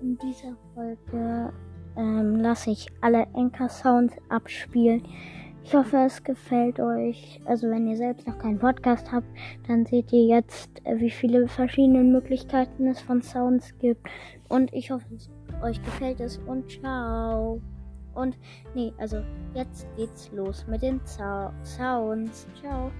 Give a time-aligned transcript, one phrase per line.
[0.00, 1.52] in dieser Folge
[1.96, 5.02] ähm, lasse ich alle Anchor-Sounds abspielen.
[5.62, 7.40] Ich hoffe, es gefällt euch.
[7.44, 9.26] Also wenn ihr selbst noch keinen Podcast habt,
[9.68, 14.06] dann seht ihr jetzt, äh, wie viele verschiedene Möglichkeiten es von Sounds gibt.
[14.48, 15.30] Und ich hoffe, es
[15.62, 17.60] euch gefällt es und ciao.
[18.14, 18.36] Und
[18.74, 19.22] nee, also
[19.54, 22.46] jetzt geht's los mit den Sounds.
[22.60, 22.90] Ciao.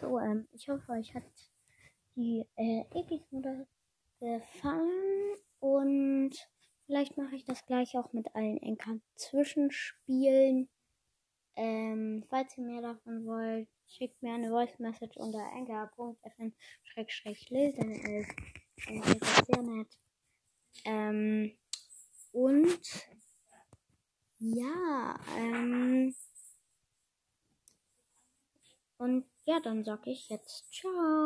[0.00, 1.22] So, ähm, ich hoffe, euch hat
[2.16, 3.66] die äh, Epis-Mutter
[4.20, 6.30] gefallen und
[6.86, 10.70] vielleicht mache ich das gleich auch mit allen Enkern Zwischenspielen.
[11.56, 18.06] Ähm, falls ihr mehr davon wollt, schickt mir eine Voice Message unter anchor.fm-lilden11.
[18.06, 18.26] Ähm,
[18.88, 19.98] das ist sehr nett.
[20.84, 21.56] Ähm,
[22.32, 22.80] und
[24.38, 26.14] ja, ähm,
[28.98, 31.21] und ja, dann sag ich jetzt ciao.